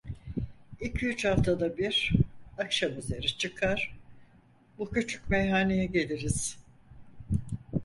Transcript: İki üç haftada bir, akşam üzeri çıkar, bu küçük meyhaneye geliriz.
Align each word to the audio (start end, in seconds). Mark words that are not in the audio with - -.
İki 0.81 1.07
üç 1.07 1.25
haftada 1.25 1.77
bir, 1.77 2.13
akşam 2.57 2.97
üzeri 2.99 3.37
çıkar, 3.37 3.97
bu 4.79 4.91
küçük 4.91 5.29
meyhaneye 5.29 5.85
geliriz. 5.85 6.57